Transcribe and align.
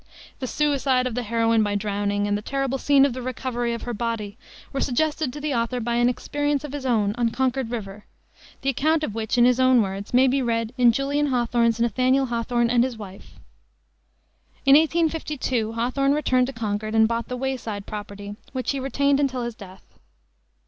The 0.39 0.47
suicide 0.47 1.05
of 1.05 1.13
the 1.13 1.21
heroine 1.21 1.61
by 1.61 1.75
drowning, 1.75 2.25
and 2.27 2.35
the 2.35 2.41
terrible 2.41 2.79
scene 2.79 3.05
of 3.05 3.13
the 3.13 3.21
recovery 3.21 3.71
of 3.75 3.83
her 3.83 3.93
body, 3.93 4.35
were 4.73 4.81
suggested 4.81 5.31
to 5.31 5.39
the 5.39 5.53
author 5.53 5.79
by 5.79 5.97
an 5.97 6.09
experience 6.09 6.63
of 6.63 6.71
his 6.73 6.87
own 6.87 7.13
on 7.19 7.29
Concord 7.29 7.69
River, 7.69 8.05
the 8.63 8.69
account 8.71 9.03
of 9.03 9.13
which, 9.13 9.37
in 9.37 9.45
his 9.45 9.59
own 9.59 9.79
words, 9.83 10.11
may 10.11 10.27
be 10.27 10.41
read 10.41 10.73
in 10.75 10.91
Julian 10.91 11.27
Hawthorne's 11.27 11.79
Nathaniel 11.79 12.25
Hawthorne 12.25 12.71
and 12.71 12.83
His 12.83 12.97
Wife. 12.97 13.35
In 14.65 14.73
1852 14.75 15.73
Hawthorne 15.73 16.13
returned 16.15 16.47
to 16.47 16.53
Concord 16.53 16.95
and 16.95 17.07
bought 17.07 17.27
the 17.27 17.37
"Wayside" 17.37 17.85
property, 17.85 18.35
which 18.53 18.71
he 18.71 18.79
retained 18.79 19.19
until 19.19 19.43
his 19.43 19.53
death. 19.53 19.83